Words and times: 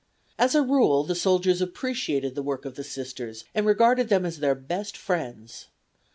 As 0.39 0.55
a 0.55 0.63
rule 0.63 1.03
the 1.03 1.13
soldiers 1.13 1.61
appreciated 1.61 2.33
the 2.33 2.41
work 2.41 2.65
of 2.65 2.73
the 2.73 2.83
Sisters, 2.83 3.45
and 3.53 3.67
regarded 3.67 4.09
them 4.09 4.25
as 4.25 4.39
their 4.39 4.55
best 4.55 4.97
friends. 4.97 5.67